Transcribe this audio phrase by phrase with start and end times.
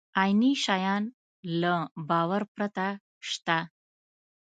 [0.19, 1.03] عیني شیان
[1.61, 1.73] له
[2.07, 2.87] باور پرته
[3.29, 3.57] شته.